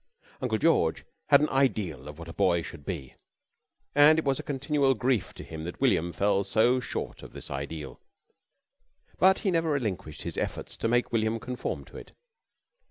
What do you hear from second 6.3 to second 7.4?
so short of